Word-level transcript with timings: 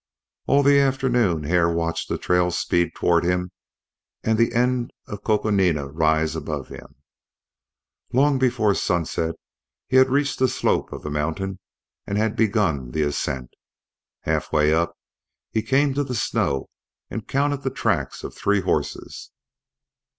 All 0.47 0.63
the 0.63 0.79
afternoon 0.79 1.43
Hare 1.43 1.69
watched 1.69 2.09
the 2.09 2.17
trail 2.17 2.49
speed 2.49 2.95
toward 2.95 3.23
him 3.23 3.51
and 4.23 4.35
the 4.35 4.51
end 4.51 4.89
of 5.05 5.23
Coconina 5.23 5.89
rise 5.93 6.35
above 6.35 6.69
him. 6.69 6.95
Long 8.11 8.39
before 8.39 8.73
sunset 8.73 9.35
he 9.87 9.97
had 9.97 10.09
reached 10.09 10.39
the 10.39 10.47
slope 10.47 10.91
of 10.91 11.03
the 11.03 11.11
mountain 11.11 11.59
and 12.07 12.17
had 12.17 12.35
begun 12.35 12.89
the 12.89 13.03
ascent. 13.03 13.51
Half 14.21 14.51
way 14.51 14.73
up 14.73 14.97
he 15.51 15.61
came 15.61 15.93
to 15.93 16.03
the 16.03 16.15
snow 16.15 16.67
and 17.11 17.27
counted 17.27 17.61
the 17.61 17.69
tracks 17.69 18.23
of 18.23 18.33
three 18.33 18.61
horses. 18.61 19.29